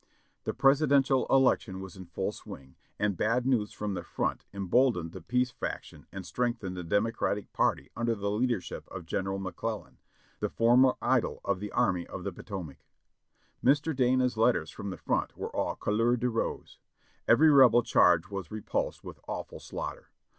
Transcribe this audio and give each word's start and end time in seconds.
The 0.45 0.53
Presidential 0.55 1.27
election 1.29 1.79
was 1.79 1.95
in 1.95 2.07
full 2.07 2.31
swing, 2.31 2.75
and 2.97 3.15
bad 3.15 3.45
news 3.45 3.71
from 3.71 3.93
the 3.93 4.01
front 4.01 4.45
emboldened 4.51 5.11
the 5.11 5.21
Peace 5.21 5.51
faction 5.51 6.07
and 6.11 6.25
strengthened 6.25 6.75
the 6.75 6.83
Democratic 6.83 7.53
party 7.53 7.91
under 7.95 8.15
the 8.15 8.31
leadership 8.31 8.87
of 8.89 9.05
General 9.05 9.37
McClellan, 9.37 9.99
the 10.39 10.49
former 10.49 10.95
idol 11.03 11.39
of 11.45 11.59
the 11.59 11.71
Army 11.73 12.07
of 12.07 12.23
the 12.23 12.31
Potomac. 12.33 12.79
Mr. 13.63 13.95
Dana's 13.95 14.37
letters 14.37 14.71
from 14.71 14.89
the 14.89 14.97
front 14.97 15.37
were 15.37 15.55
all 15.55 15.75
colcur 15.75 16.19
de 16.19 16.29
rose. 16.31 16.79
Every 17.27 17.51
Rebel 17.51 17.83
charge 17.83 18.27
was 18.31 18.49
repulsed 18.49 19.03
with 19.03 19.19
awful 19.27 19.59
slaughter. 19.59 20.09